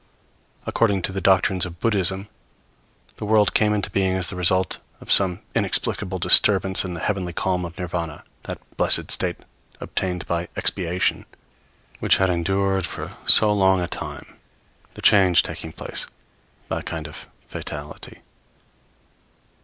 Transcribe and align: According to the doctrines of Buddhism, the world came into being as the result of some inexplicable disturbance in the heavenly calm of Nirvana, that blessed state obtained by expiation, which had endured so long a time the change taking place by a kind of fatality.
According 0.65 1.03
to 1.03 1.11
the 1.11 1.21
doctrines 1.21 1.63
of 1.63 1.79
Buddhism, 1.79 2.27
the 3.17 3.25
world 3.25 3.53
came 3.53 3.71
into 3.71 3.91
being 3.91 4.13
as 4.15 4.29
the 4.29 4.35
result 4.35 4.79
of 4.99 5.11
some 5.11 5.41
inexplicable 5.53 6.17
disturbance 6.17 6.83
in 6.83 6.95
the 6.95 6.99
heavenly 7.01 7.33
calm 7.33 7.65
of 7.65 7.77
Nirvana, 7.77 8.23
that 8.45 8.57
blessed 8.77 9.11
state 9.11 9.37
obtained 9.79 10.25
by 10.25 10.47
expiation, 10.55 11.27
which 11.99 12.17
had 12.17 12.31
endured 12.31 12.87
so 13.27 13.53
long 13.53 13.79
a 13.79 13.87
time 13.87 14.37
the 14.95 15.03
change 15.03 15.43
taking 15.43 15.71
place 15.71 16.07
by 16.67 16.79
a 16.79 16.81
kind 16.81 17.05
of 17.07 17.27
fatality. 17.47 18.23